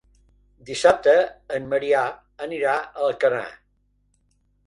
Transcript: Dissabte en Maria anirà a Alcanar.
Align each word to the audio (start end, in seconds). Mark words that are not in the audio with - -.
Dissabte 0.69 1.13
en 1.57 1.67
Maria 1.73 2.01
anirà 2.47 2.73
a 2.79 3.05
Alcanar. 3.09 3.45